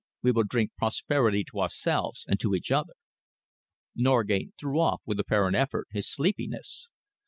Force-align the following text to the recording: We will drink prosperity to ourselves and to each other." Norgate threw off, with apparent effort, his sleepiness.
We 0.23 0.31
will 0.31 0.45
drink 0.45 0.71
prosperity 0.75 1.43
to 1.43 1.59
ourselves 1.61 2.25
and 2.27 2.39
to 2.39 2.55
each 2.55 2.71
other." 2.71 2.93
Norgate 3.95 4.53
threw 4.59 4.79
off, 4.79 5.03
with 5.05 5.19
apparent 5.19 5.55
effort, 5.55 5.89
his 5.91 6.09
sleepiness. 6.09 6.89